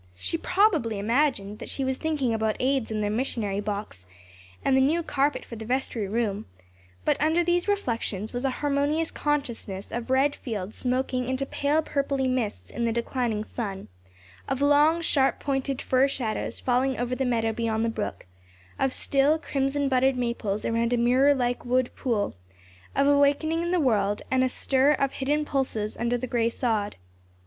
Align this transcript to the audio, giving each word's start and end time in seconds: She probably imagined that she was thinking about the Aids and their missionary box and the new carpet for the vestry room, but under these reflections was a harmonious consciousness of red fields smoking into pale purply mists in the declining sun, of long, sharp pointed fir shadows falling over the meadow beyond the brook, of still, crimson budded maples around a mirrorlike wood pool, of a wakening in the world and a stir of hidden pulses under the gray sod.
She 0.17 0.35
probably 0.35 0.97
imagined 0.97 1.59
that 1.59 1.69
she 1.69 1.83
was 1.83 1.97
thinking 1.99 2.33
about 2.33 2.57
the 2.57 2.65
Aids 2.65 2.89
and 2.89 3.03
their 3.03 3.11
missionary 3.11 3.59
box 3.59 4.03
and 4.65 4.75
the 4.75 4.81
new 4.81 5.03
carpet 5.03 5.45
for 5.45 5.55
the 5.55 5.63
vestry 5.63 6.07
room, 6.07 6.47
but 7.05 7.21
under 7.21 7.43
these 7.43 7.67
reflections 7.67 8.33
was 8.33 8.43
a 8.43 8.49
harmonious 8.49 9.11
consciousness 9.11 9.91
of 9.91 10.09
red 10.09 10.35
fields 10.37 10.75
smoking 10.75 11.29
into 11.29 11.45
pale 11.45 11.83
purply 11.83 12.27
mists 12.27 12.71
in 12.71 12.85
the 12.85 12.91
declining 12.91 13.43
sun, 13.43 13.89
of 14.47 14.59
long, 14.59 15.01
sharp 15.01 15.39
pointed 15.39 15.83
fir 15.83 16.07
shadows 16.07 16.59
falling 16.59 16.97
over 16.99 17.13
the 17.15 17.23
meadow 17.23 17.53
beyond 17.53 17.85
the 17.85 17.87
brook, 17.87 18.25
of 18.79 18.93
still, 18.93 19.37
crimson 19.37 19.87
budded 19.87 20.17
maples 20.17 20.65
around 20.65 20.93
a 20.93 20.97
mirrorlike 20.97 21.63
wood 21.63 21.91
pool, 21.95 22.33
of 22.95 23.05
a 23.05 23.15
wakening 23.15 23.61
in 23.61 23.69
the 23.69 23.79
world 23.79 24.23
and 24.31 24.43
a 24.43 24.49
stir 24.49 24.93
of 24.93 25.11
hidden 25.11 25.45
pulses 25.45 25.95
under 25.95 26.17
the 26.17 26.25
gray 26.25 26.49
sod. 26.49 26.95